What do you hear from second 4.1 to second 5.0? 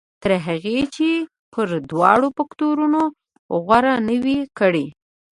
وي کړی.